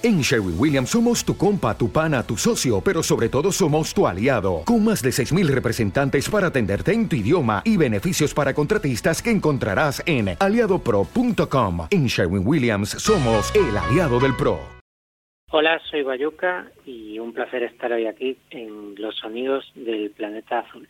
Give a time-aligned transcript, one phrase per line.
[0.00, 4.06] En Sherwin Williams somos tu compa, tu pana, tu socio, pero sobre todo somos tu
[4.06, 9.20] aliado, con más de 6.000 representantes para atenderte en tu idioma y beneficios para contratistas
[9.20, 11.88] que encontrarás en aliadopro.com.
[11.90, 14.60] En Sherwin Williams somos el aliado del PRO.
[15.50, 20.86] Hola, soy Bayuca y un placer estar hoy aquí en Los Sonidos del Planeta Azul.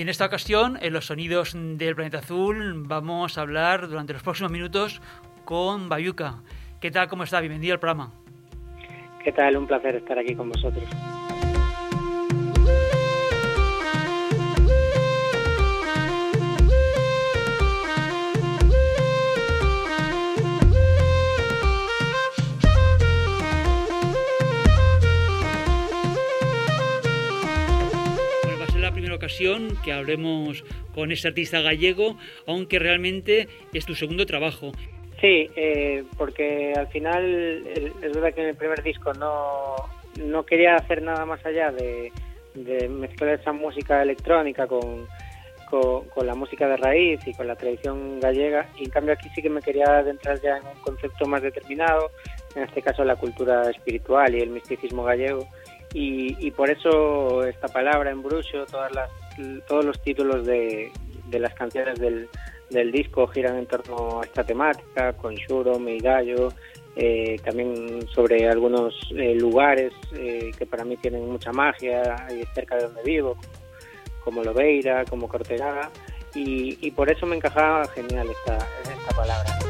[0.00, 4.22] Y en esta ocasión, en los sonidos del planeta azul, vamos a hablar durante los
[4.22, 5.02] próximos minutos
[5.44, 6.36] con Bayuca.
[6.80, 7.06] ¿Qué tal?
[7.08, 7.38] ¿Cómo está?
[7.40, 8.10] Bienvenido al programa.
[9.22, 9.58] ¿Qué tal?
[9.58, 10.84] Un placer estar aquí con vosotros.
[29.40, 34.72] Ocasión que hablemos con este artista gallego, aunque realmente es tu segundo trabajo.
[35.20, 39.76] Sí, eh, porque al final es verdad que en el primer disco no,
[40.22, 42.12] no quería hacer nada más allá de,
[42.54, 45.06] de mezclar esa música electrónica con,
[45.70, 49.42] con, la música de raíz y con la tradición gallega, y en cambio aquí sí
[49.42, 52.10] que me quería adentrar ya en un concepto más determinado,
[52.56, 55.46] en este caso la cultura espiritual y el misticismo gallego,
[55.92, 59.10] y, por eso esta palabra en todas las,
[59.66, 60.90] todos los títulos de,
[61.30, 62.28] las canciones del,
[62.70, 66.48] del, disco giran en torno a esta temática, con Shuro, Meigallo,
[66.96, 72.84] eh, también sobre algunos eh, lugares eh, que para mí tienen mucha magia, cerca de
[72.84, 73.36] donde vivo,
[74.24, 75.90] como Lobeira, como Cortegada,
[76.34, 79.69] y, y por eso me encajaba genial esta, esta palabra.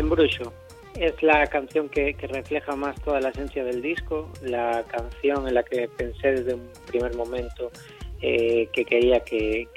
[0.00, 0.52] Brujo
[0.94, 5.62] es la canción que, refleja más toda la esencia del disco, la canción en la
[5.62, 7.70] que pensé desde un primer momento
[8.20, 9.68] eh, que quería que,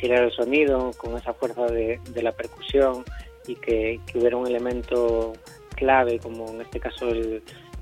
[0.00, 3.04] girara el sonido con esa fuerza de, la percusión
[3.46, 5.32] y que, hubiera un elemento
[5.74, 7.06] clave, como en este caso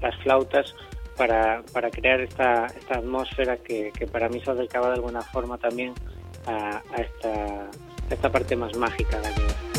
[0.01, 0.75] las flautas,
[1.17, 5.95] para, crear esta, atmósfera que, para mí se acercaba de alguna forma también
[6.47, 7.71] a, esta,
[8.11, 9.74] esta parte más mágica de la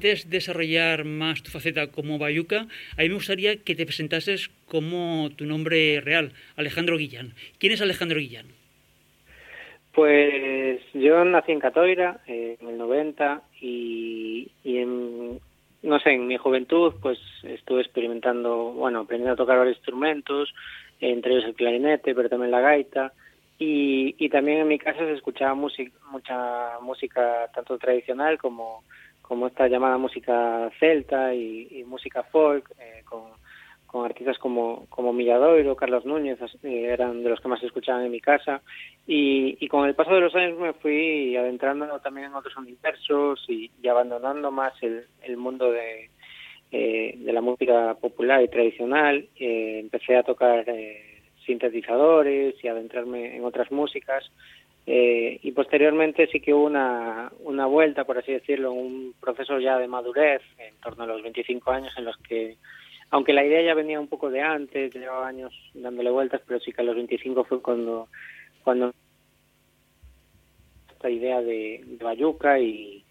[0.00, 2.60] antes de desarrollar más tu faceta como Bayuca,
[2.96, 7.34] a mí me gustaría que te presentases como tu nombre real, Alejandro Guillán.
[7.58, 8.46] ¿Quién es Alejandro Guillán?
[9.92, 15.38] Pues yo nací en Catoira eh, en el 90 y, en,
[15.82, 20.54] no sé, en mi juventud pues estuve experimentando, bueno, aprendiendo a tocar varios instrumentos,
[21.00, 23.12] entre ellos el clarinete, pero también la gaita.
[23.58, 28.82] Y, y también en mi casa se escuchaba música, mucha música tanto tradicional como
[29.30, 36.04] como esta llamada música celta y, música folk, eh, con, artistas como, como Milladoiro, Carlos
[36.04, 38.60] Núñez, eran de los que más escuchaban en mi casa.
[39.06, 43.70] Y, con el paso de los años me fui adentrando también en otros universos y,
[43.86, 46.10] abandonando más el, mundo de,
[46.72, 49.28] eh, de la música popular y tradicional.
[49.36, 50.64] Eh, empecé a tocar
[51.46, 54.28] sintetizadores y adentrarme en otras músicas.
[54.86, 59.78] Eh, y posteriormente sí que hubo una, una vuelta, por así decirlo, un proceso ya
[59.78, 62.56] de madurez en torno a los 25 años en los que,
[63.10, 66.72] aunque la idea ya venía un poco de antes, llevaba años dándole vueltas, pero sí
[66.72, 68.08] que a los 25 fue cuando,
[68.64, 68.92] cuando
[70.92, 73.04] esta idea de, Bayuca y,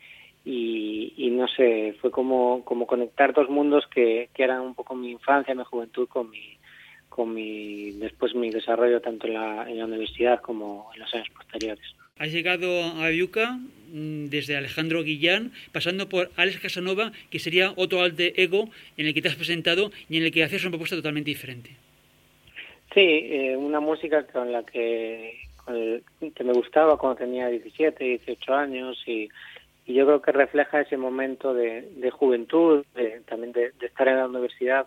[0.45, 5.11] y, no sé, fue como, como conectar dos mundos que, que eran un poco mi
[5.11, 6.57] infancia, mi juventud con mi,
[7.09, 11.27] con mi después mi desarrollo tanto en la, en la universidad como en los años
[11.35, 11.95] posteriores.
[12.19, 13.59] Has llegado a Bayuca
[13.93, 19.13] mm, desde Alejandro Guillán, pasando por Alex Casanova, que sería otro alte ego en el
[19.13, 21.71] que te has presentado y en el que haces una propuesta totalmente diferente.
[22.93, 25.39] Sí, eh, una música con la que,
[26.35, 29.29] que me gustaba cuando tenía 17, 18 años y,
[29.85, 32.85] yo creo que refleja ese momento de, juventud,
[33.25, 34.85] también de, estar en la universidad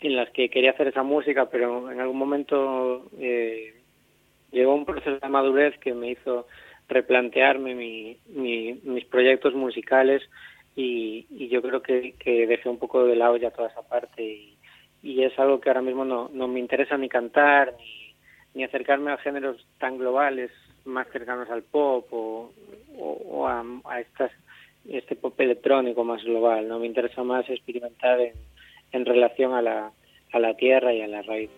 [0.00, 3.74] en las que quería hacer esa música, pero en algún momento eh,
[4.52, 6.46] llegó un proceso de madurez que me hizo
[6.88, 10.22] replantearme mis proyectos musicales
[10.74, 14.22] y, yo creo que, que, dejé un poco de lado ya toda esa parte
[15.02, 18.14] y, es algo que ahora mismo no, no me interesa ni cantar ni,
[18.54, 20.50] ni acercarme a géneros tan globales
[20.84, 22.52] más cercanos al pop o,
[22.96, 24.30] o, a, a, estas
[24.88, 28.34] este pop electrónico más global no me interesa más experimentar en,
[28.92, 29.92] en relación a la,
[30.32, 31.50] a la tierra y a la raíz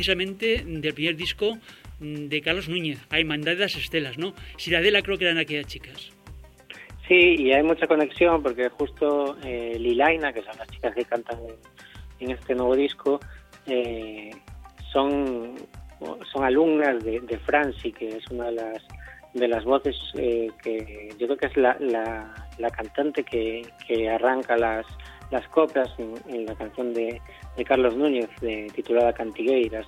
[0.00, 1.58] precisamente del primer disco
[1.98, 4.32] mm, de Carlos Núñez, Hay de las Estelas, ¿no?
[4.56, 6.10] Ciudadela creo que eran aquellas chicas.
[7.06, 11.38] Sí, y hay mucha conexión porque justo eh, Lilaina, que son las chicas que cantan
[12.18, 13.20] en, este nuevo disco,
[13.66, 14.30] eh,
[14.90, 15.56] son,
[16.32, 18.82] son alumnas de, de Franci, que es una de las
[19.34, 21.76] de las voces eh, que yo creo que es la,
[22.58, 24.84] la, cantante que, que arranca las,
[25.30, 27.20] las coplas en la canción de,
[27.56, 29.86] de Carlos Núñez, de, titulada Cantigueiras,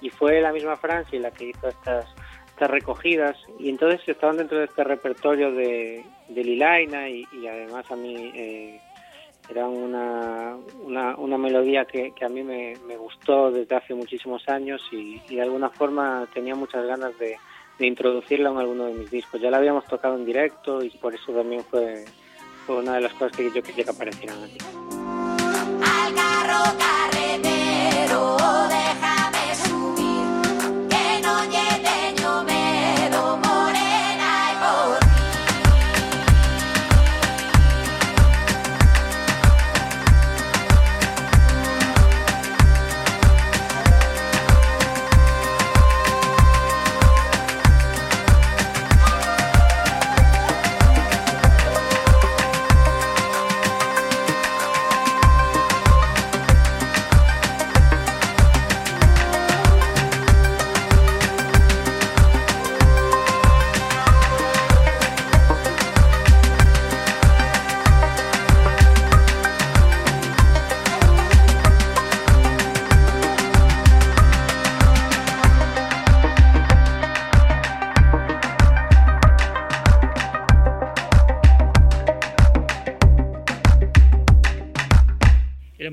[0.00, 2.06] y, fue la misma Francia la que hizo estas,
[2.48, 7.96] estas recogidas, y entonces estaban dentro de este repertorio de, de Lilaina, y, además a
[7.96, 8.80] mí eh,
[9.48, 10.56] era una,
[11.16, 16.26] una, melodía que, a mí me, gustó desde hace muchísimos años, y, de alguna forma
[16.34, 17.36] tenía muchas ganas de,
[17.80, 19.40] introducirla en alguno de mis discos.
[19.40, 22.04] Ya la habíamos tocado en directo, y por eso también fue,
[22.68, 24.58] fue una de las cosas que yo quería que aparecieran aquí.
[25.80, 27.17] En la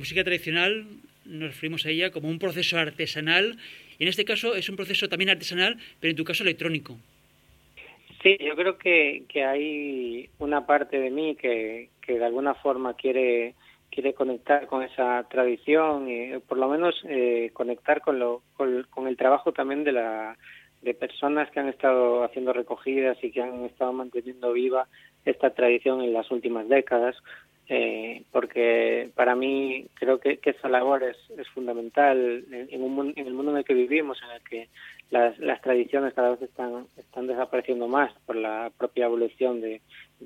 [0.05, 0.85] música tradicional
[1.25, 3.57] nos referimos a ella como un proceso artesanal,
[3.97, 6.95] y en este caso es un proceso también artesanal, pero en tu caso electrónico.
[8.21, 13.55] Sí, yo creo que, hay una parte de mí que, que de alguna forma quiere
[13.89, 19.17] quiere conectar con esa tradición y por lo menos eh, conectar con, lo, con, el
[19.17, 20.37] trabajo también de la
[20.81, 24.87] de personas que han estado haciendo recogidas y que han estado manteniendo viva
[25.23, 27.15] esta tradición en las últimas décadas
[27.67, 31.17] eh, porque para mí creo que, esa labor es,
[31.49, 34.69] fundamental en, un, en, el mundo en el que vivimos, en el que
[35.09, 39.81] las, las tradiciones cada vez están, están desapareciendo más por la propia evolución de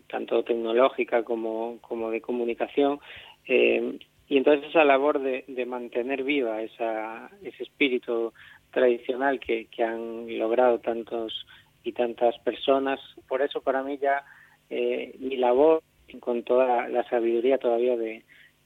[0.07, 2.99] tanto tecnológica como, como de comunicación.
[3.47, 8.33] Eh, y entonces esa labor de, mantener viva esa, ese espíritu
[8.71, 11.47] tradicional que, que han logrado tantos
[11.83, 14.23] y tantas personas, por eso para mí ya
[14.69, 15.81] eh, mi labor
[16.19, 18.23] con toda la sabiduría todavía de,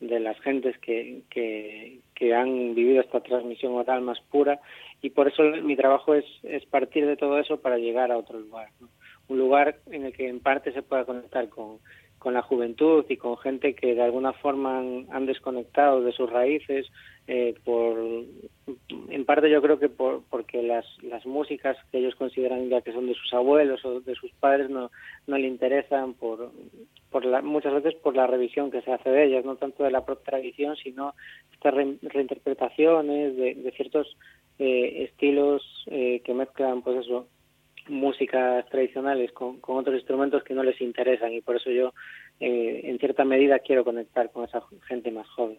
[0.08, 2.02] de las gentes que, que,
[2.34, 4.60] han vivido esta transmisión oral más pura.
[5.02, 8.40] Y por eso mi trabajo es, es partir de todo eso para llegar a otro
[8.40, 8.70] lugar,
[9.28, 11.80] un lugar en el que en parte se pueda conectar con,
[12.24, 16.88] con la juventud y con gente que de alguna forma han, desconectado de sus raíces
[17.27, 17.98] eh, por
[19.10, 22.94] en parte yo creo que por, porque las, las músicas que ellos consideran ya que
[22.94, 24.89] son de sus abuelos o de sus padres no,
[25.27, 26.51] no le interesan por,
[27.12, 29.92] por la, muchas veces por la revisión que se hace de ellas, no tanto de
[29.92, 31.15] la propia tradición, sino
[31.51, 34.15] estas reinterpretaciones de, de ciertos
[34.60, 37.27] eh, estilos eh, que mezclan pues eso
[37.88, 41.94] músicas tradicionales con, con, otros instrumentos que no les interesan y por eso yo
[42.40, 45.58] eh, en cierta medida quiero conectar con esa gente más joven.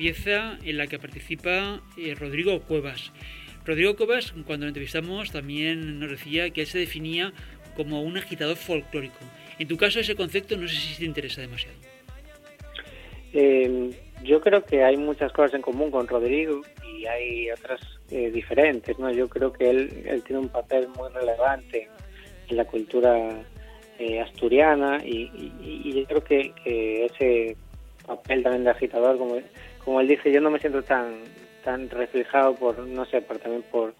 [0.00, 3.12] Pieza en la que participa eh, Rodrigo Cuevas.
[3.66, 7.34] Rodrigo Cuevas, cuando lo entrevistamos, también nos decía que él se definía
[7.76, 9.18] como un agitador folclórico.
[9.58, 11.76] En tu caso, ese concepto no sé si te interesa demasiado.
[13.34, 13.90] Eh,
[14.24, 16.62] yo creo que hay muchas cosas en común con Rodrigo
[16.96, 18.98] y hay otras eh, diferentes.
[18.98, 19.12] ¿no?
[19.12, 21.90] Yo creo que él, él tiene un papel muy relevante
[22.48, 23.44] en la cultura
[24.24, 27.54] asturiana y, yo creo que, que, ese
[28.06, 29.36] papel también de agitador, como
[29.84, 31.22] como él dice, yo no me siento tan
[31.62, 33.94] tan reflejado por, no sé, por, también por,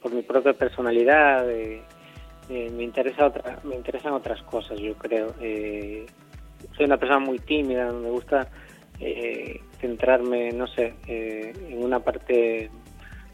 [0.00, 1.50] por mi propia personalidad.
[1.50, 1.82] Eh,
[2.48, 5.34] eh, me interesa otra, me interesan otras cosas, yo creo.
[5.40, 6.06] Eh,
[6.76, 8.48] soy una persona muy tímida, me gusta
[9.78, 12.70] centrarme, no sé, en una parte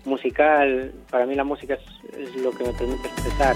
[0.04, 0.92] musical.
[1.08, 3.54] Para mí la música es, lo que me permite expresar.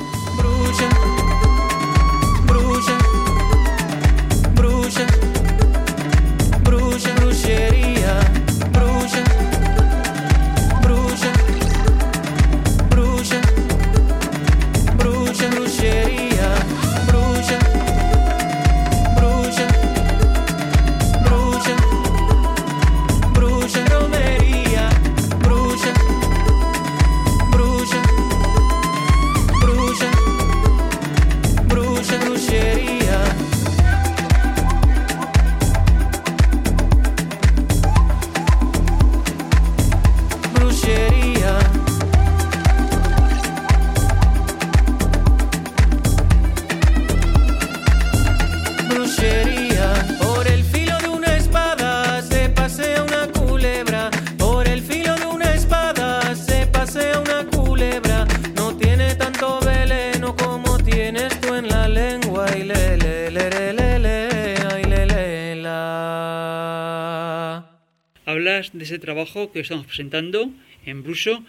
[68.87, 70.49] Ese trabajo que estamos presentando
[70.85, 71.43] en Bruso,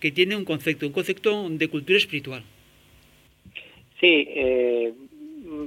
[0.00, 2.42] que tiene un concepto, un concepto de cultura espiritual.
[4.00, 4.94] Sí, eh,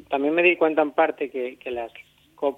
[0.09, 1.91] también me di cuenta en parte que, las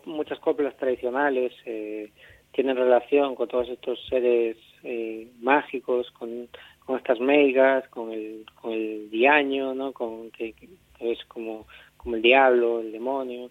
[0.06, 2.12] muchas coplas tradicionales eh,
[2.52, 6.50] tienen relación con todos estos seres eh, mágicos, con,
[6.98, 9.94] estas meigas, con el, con el diaño, ¿no?
[9.94, 10.54] con, que,
[11.00, 11.66] es como,
[11.96, 13.50] como el diablo, el demonio,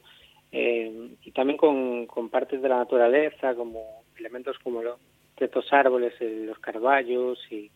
[0.53, 4.99] y también con, con partes de la naturaleza, como elementos como los,
[5.45, 7.71] estos árboles, los carballos y,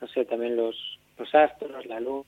[0.00, 2.26] no sé, también los, los astros, la luz.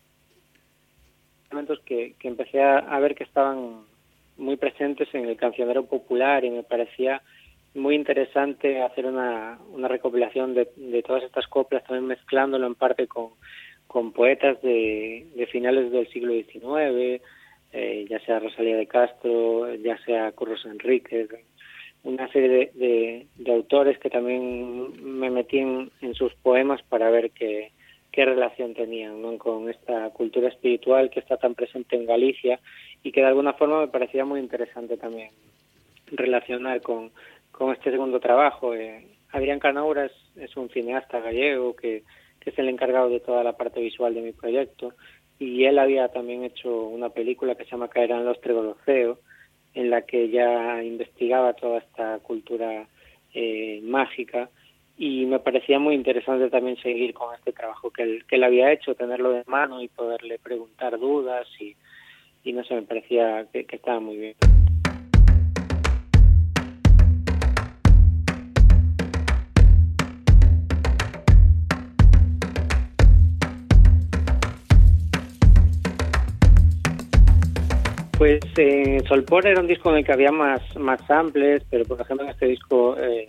[1.50, 3.84] Elementos que, que empecé a, ver que estaban
[4.36, 7.22] muy presentes en el cancionero popular y me parecía
[7.74, 13.06] muy interesante hacer una, una recopilación de, de todas estas coplas, también mezclándolo en parte
[13.06, 13.30] con,
[13.86, 17.22] con poetas de, de finales del siglo XIX,
[17.72, 21.28] eh, ya sea Rosalía de Castro, ya sea Curros Enríquez,
[22.04, 27.70] una serie de, de, autores que también me metí en, sus poemas para ver qué
[28.12, 32.60] relación tenían con esta cultura espiritual que está tan presente en Galicia
[33.02, 35.30] y que de alguna forma me parecía muy interesante también
[36.06, 37.10] relacionar con,
[37.72, 38.74] este segundo trabajo.
[38.74, 42.02] Eh, Adrián Canaura es, un cineasta gallego que,
[42.44, 44.94] es el encargado de toda la parte visual de mi proyecto
[45.38, 49.18] y él había también hecho una película que se llama Caerán los Tregoloceos
[49.74, 52.86] en la que ya investigaba toda esta cultura
[53.34, 54.50] eh, mágica
[54.98, 58.72] y me parecía muy interesante también seguir con este trabajo que él, que él había
[58.72, 61.74] hecho, tenerlo de mano y poderle preguntar dudas y,
[62.44, 64.34] y no sé, me parecía que estaba muy bien.
[78.22, 82.00] Pues eh, Solpor era un disco en el que había más, más samples, pero por
[82.00, 83.26] ejemplo en este disco eh,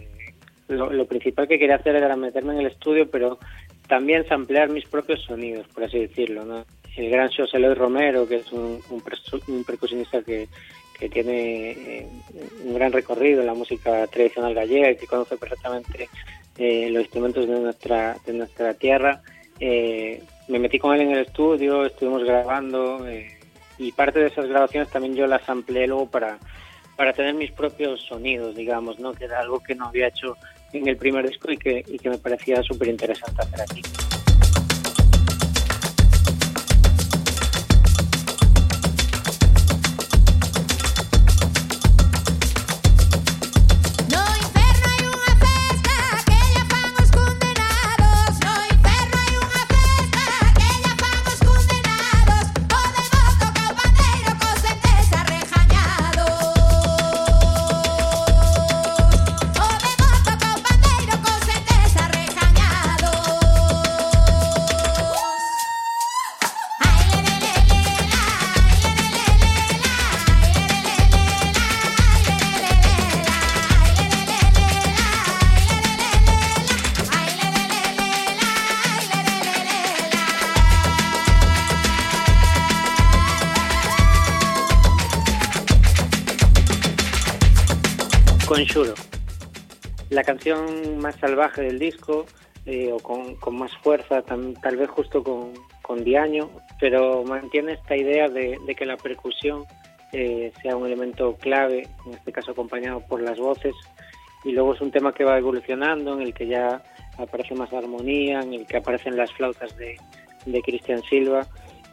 [0.67, 3.39] lo, principal que quería hacer era meterme en el estudio, pero
[3.87, 6.63] también samplear mis propios sonidos, por así decirlo.
[6.95, 10.47] El gran José Luis Romero, que es un, un, percusionista que,
[10.99, 12.07] que tiene eh,
[12.63, 16.07] un gran recorrido en la música tradicional gallega y que conoce perfectamente
[16.59, 19.23] eh, los instrumentos de nuestra, de nuestra tierra.
[19.59, 23.07] Eh, me metí con él en el estudio, estuvimos grabando
[23.77, 26.37] y parte de esas grabaciones también yo las amplié luego para,
[26.95, 29.13] para tener mis propios sonidos, digamos, ¿no?
[29.13, 30.37] que era algo que no había hecho
[30.71, 33.81] en el primer disco y que, y que me parecía súper interesante hacer aquí.
[90.99, 92.25] Más salvaje del disco,
[92.65, 98.29] eh, o con, más fuerza, tal vez justo con, con Diaño, pero mantiene esta idea
[98.29, 99.65] de, que la percusión
[100.13, 103.75] eh, sea un elemento clave, en este caso acompañado por las voces,
[104.45, 106.81] y luego es un tema que va evolucionando, en el que ya
[107.17, 109.97] aparece más armonía, en el que aparecen las flautas de,
[110.45, 111.45] de Cristian Silva,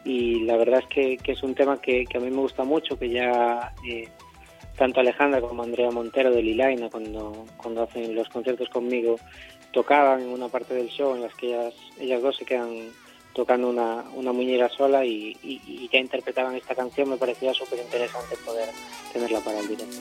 [0.05, 3.11] y la verdad es que, es un tema que, a mí me gusta mucho, que
[3.11, 4.09] ya eh,
[4.81, 9.17] tanto Alejandra como Andrea Montero de Lilaina, cuando, cuando hacen los conciertos conmigo,
[9.73, 12.89] tocaban en una parte del show en las que ellas, ellas dos se quedan
[13.35, 18.37] tocando una, una muñeira sola y, y ya interpretaban esta canción, me parecía súper interesante
[18.39, 18.71] poder
[19.13, 19.99] tenerla para el directo.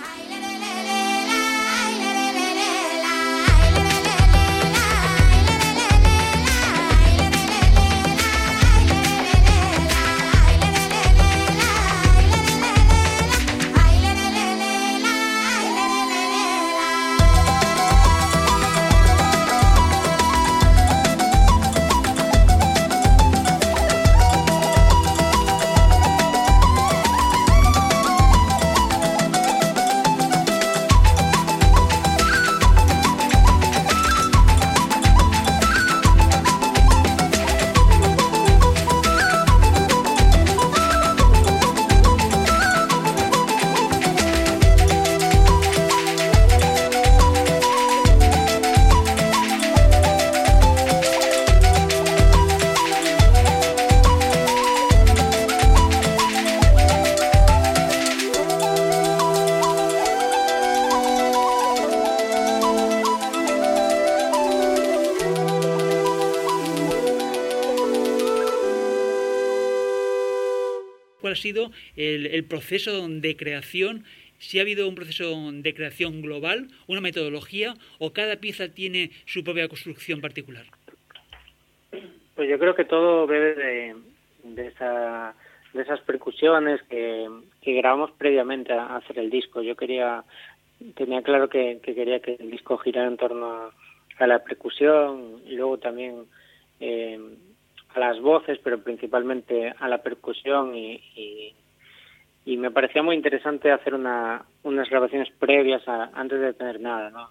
[71.49, 74.03] Sido el, proceso de creación
[74.37, 79.43] si ha habido un proceso de creación global, una metodología o cada pieza tiene su
[79.43, 80.65] propia construcción particular.
[82.35, 83.95] Pues yo creo que todo bebe de,
[84.43, 85.35] de, esa,
[85.73, 87.27] de esas percusiones que,
[87.61, 89.61] que, grabamos previamente a hacer el disco.
[89.61, 90.23] Yo quería,
[90.95, 93.71] tenía claro que, quería que el disco girara en torno
[94.19, 96.25] a, la percusión y luego también
[96.79, 97.19] eh,
[97.93, 101.01] a las voces, pero principalmente a la percusión y,
[102.45, 107.29] y, me parecía muy interesante hacer una, unas grabaciones previas antes de tener nada, ¿no?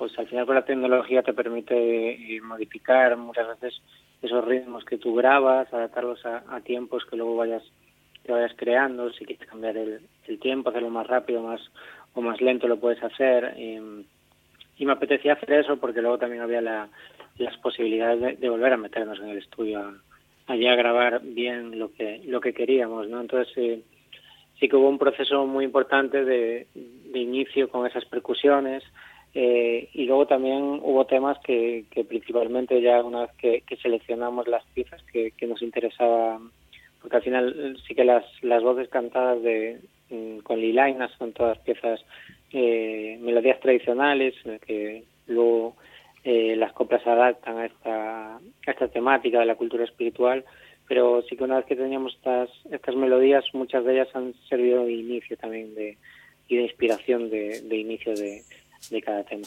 [0.00, 3.82] pues al final con la tecnología te permite eh, modificar muchas veces
[4.22, 7.62] esos ritmos que tú grabas, adaptarlos a, tiempos que luego vayas
[8.22, 10.00] te vayas creando, si quieres cambiar el,
[10.40, 11.60] tiempo, hacerlo más rápido más
[12.14, 13.54] o más lento lo puedes hacer.
[14.80, 16.88] Y me apetecía hacer eso porque luego también había la,
[17.36, 20.00] las posibilidades de, volver a meternos en el estudio
[20.46, 23.20] allí a grabar bien lo que lo que queríamos, ¿no?
[23.20, 23.84] Entonces sí,
[24.58, 28.82] sí que hubo un proceso muy importante de, de inicio con esas percusiones,
[29.34, 34.64] eh, y luego también hubo temas que, que principalmente ya una vez que, seleccionamos las
[34.74, 36.40] piezas que, que, nos interesaba,
[37.02, 41.58] porque al final sí que las, las voces cantadas de mm, con Lilainas son todas
[41.58, 42.00] piezas,
[42.52, 44.34] eh, melodías tradicionales,
[44.66, 45.76] que luego
[46.24, 50.44] eh, las coplas se adaptan a esta, a esta temática de la cultura espiritual,
[50.88, 54.84] pero sí que una vez que teníamos estas, estas melodías, muchas de ellas han servido
[54.84, 55.96] de inicio también de,
[56.48, 58.42] y de inspiración de, de inicio de,
[58.90, 59.46] de cada tema.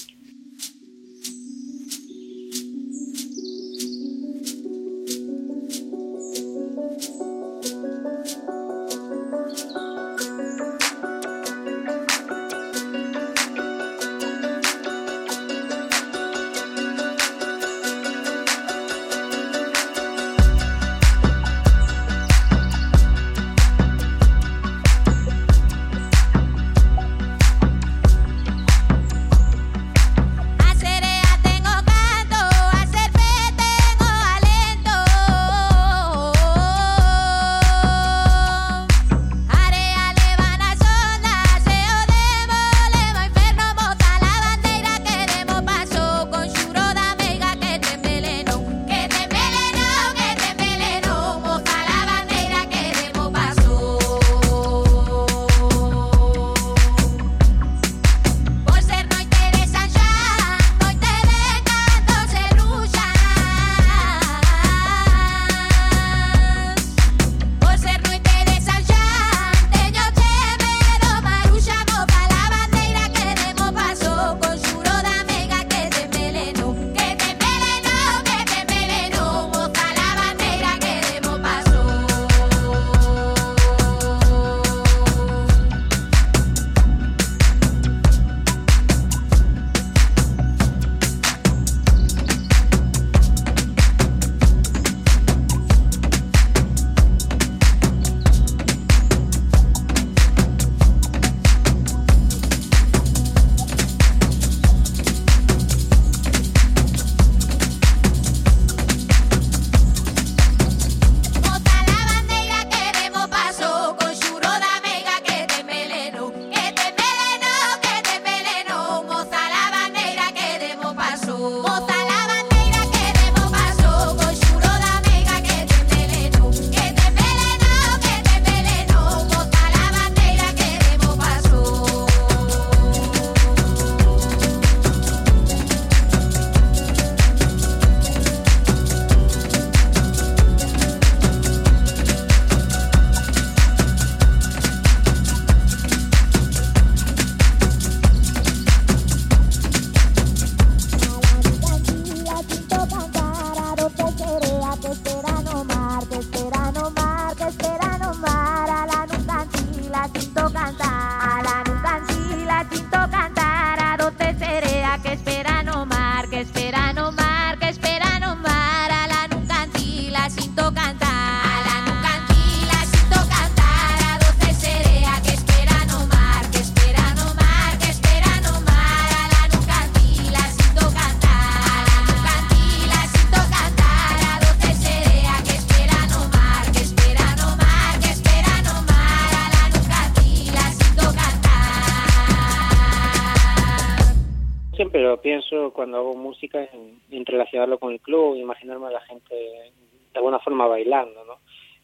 [195.83, 196.65] Cuando hago música
[197.11, 201.39] en, relacionarlo con el club, imaginarme a la gente de alguna forma bailando, ¿no?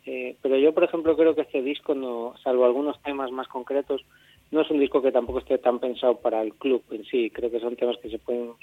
[0.05, 4.05] Eh, pero yo, por ejemplo, creo que este disco, no, salvo algunos temas más concretos,
[4.51, 7.29] no es un disco que tampoco esté tan pensado para el club en sí.
[7.29, 8.53] Creo que son temas que se pueden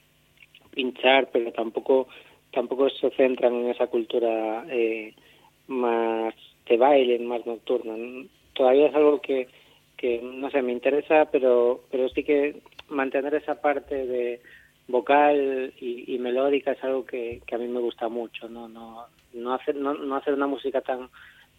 [0.71, 2.09] pinchar, pero tampoco
[2.51, 5.13] tampoco se centran en esa cultura eh,
[5.67, 6.35] más
[6.67, 7.95] de baile, más nocturna.
[8.55, 9.49] Todavía es algo que,
[9.99, 14.41] que no sé, me interesa, pero pero sí que mantener esa parte de
[14.89, 19.55] vocal y, melódica es algo que, que, a mí me gusta mucho, no no no
[19.55, 21.09] hacer no, no hacer una música tan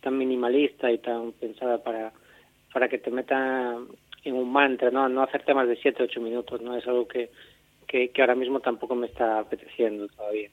[0.02, 2.14] tan minimalista y tan pensada para
[2.74, 3.78] para que te meta
[4.24, 7.30] en un mantra, no no hacer temas de 7 8 minutos, no es algo que,
[7.88, 10.50] que que ahora mismo tampoco me está apeteciendo todavía.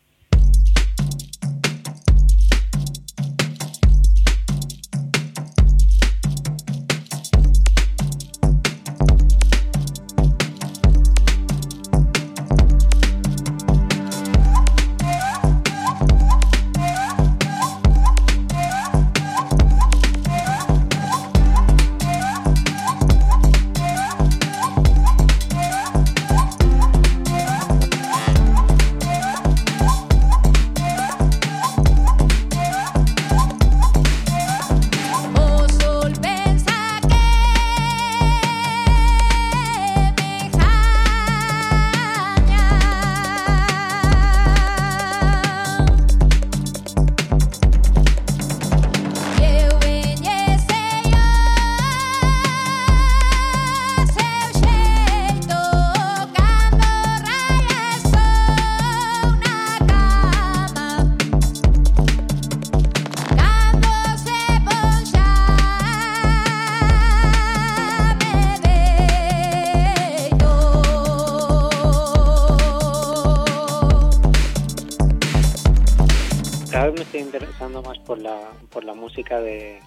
[78.95, 79.81] Música de,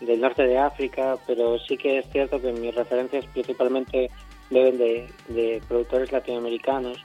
[0.00, 4.10] del norte de África, pero sí que es cierto que mis referencias principalmente
[4.50, 6.98] deben de, productores latinoamericanos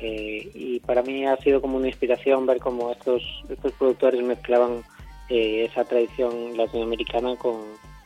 [0.00, 4.84] eh, y para mí ha sido como una inspiración ver cómo estos, estos productores mezclaban
[5.28, 7.56] eh, esa tradición latinoamericana con,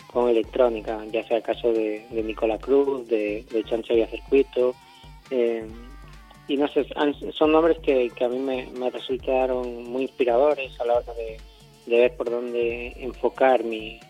[0.06, 4.74] con electrónica, ya sea el caso de, de Nicola Cruz, de, de Chancho y Circuito.
[5.30, 5.66] Eh,
[6.50, 6.84] y no sé,
[7.32, 11.36] son nombres que, que a mí me, me resultaron muy inspiradores a la hora de,
[11.86, 14.00] de ver por dónde enfocar mi,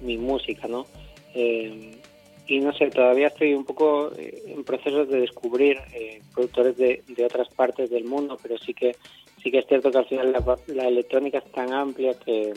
[0.00, 0.86] mi música, ¿no?
[1.34, 1.98] Eh,
[2.46, 7.02] y no sé, todavía estoy un poco eh, en proceso de descubrir eh, productores de,
[7.08, 8.94] de, otras partes del mundo, pero sí que
[9.42, 10.32] sí que es cierto que al final
[10.68, 12.52] la, electrónica es tan amplia que,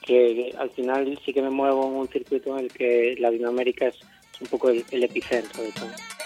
[0.00, 3.98] que al final sí que me muevo en un circuito en el que Latinoamérica es,
[4.40, 6.23] un poco el epicentro de todo.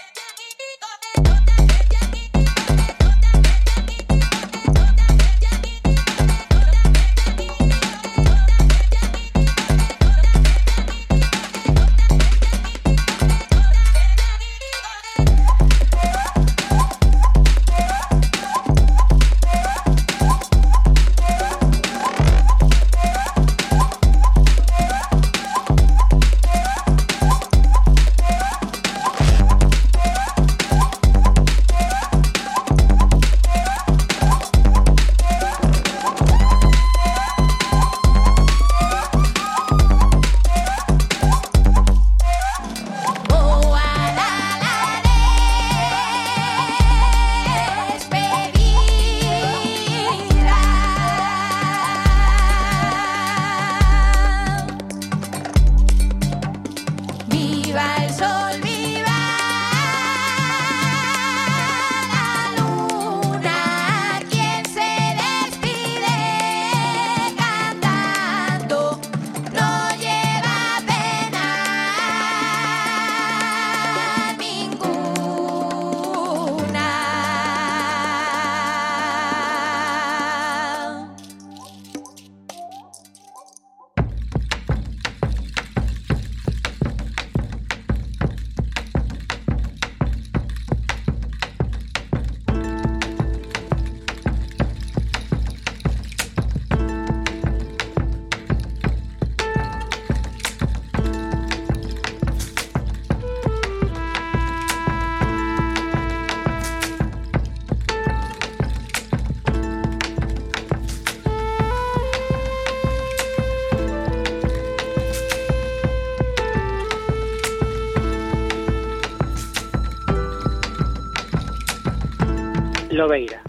[122.98, 123.40] Lobeira,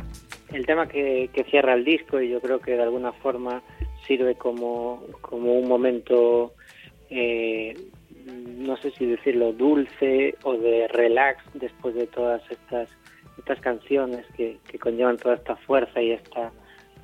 [0.53, 3.63] el tema que, cierra el disco y yo creo que de alguna forma
[4.05, 6.53] sirve como, como un momento,
[7.09, 7.73] eh,
[8.27, 12.89] no sé si decirlo, dulce o de relax después de todas estas,
[13.39, 16.51] estas canciones que, que conllevan toda esta fuerza y esta,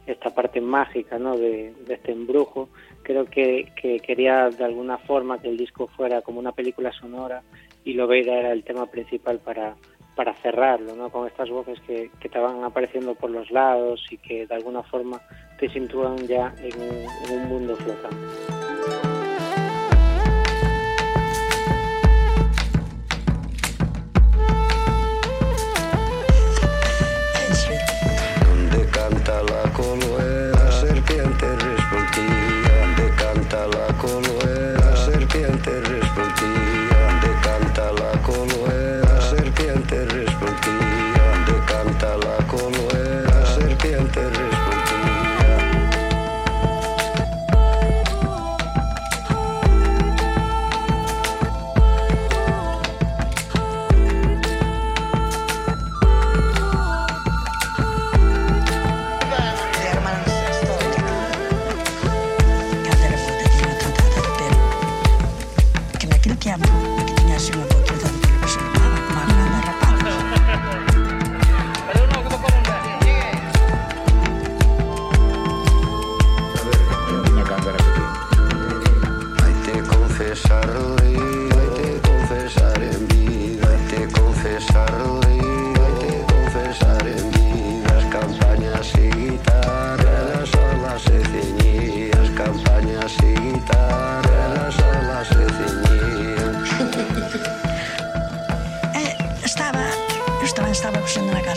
[0.05, 1.36] esta parte mágica ¿no?
[1.36, 2.69] de, de este embrujo.
[3.01, 7.41] Creo que, que, quería de alguna forma que el disco fuera como una película sonora
[7.84, 9.75] y Lobeira era el tema principal para,
[10.15, 11.10] para cerrarlo, ¿no?
[11.10, 14.84] con estas voces que, que te van apareciendo por los lados y que de alguna
[14.84, 15.21] forma
[15.60, 18.54] te sitúan ya en un, en un mundo flotante.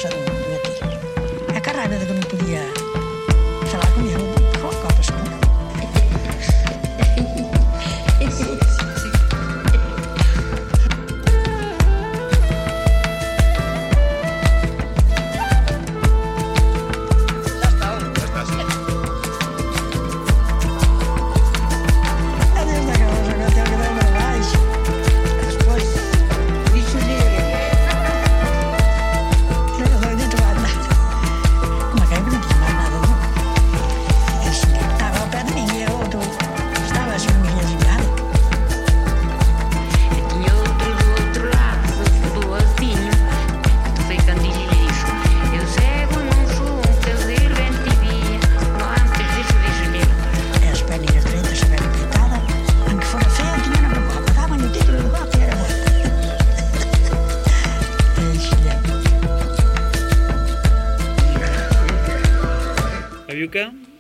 [0.05, 0.38] Naya Domingo.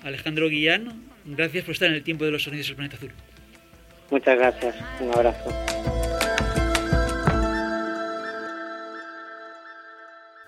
[0.02, 3.12] Alejandro Guillán, gracias por estar en el tiempo de los sonidos del planeta azul.
[4.10, 5.54] Muchas gracias, un abrazo.